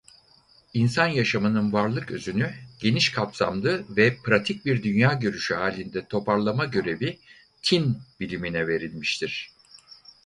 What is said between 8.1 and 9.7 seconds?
bilimine verilmiştir.